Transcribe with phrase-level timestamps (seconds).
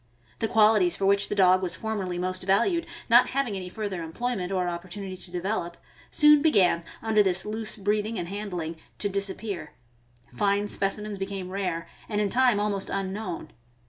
[0.39, 4.51] The qualities for which the dog was formerly most valued, not having any further employment
[4.51, 5.77] or opportunity to develop,
[6.09, 9.73] soon began, under this loose breeding and handling, to disappear;
[10.35, 13.51] fine specimens became rare, and in time almost unknown.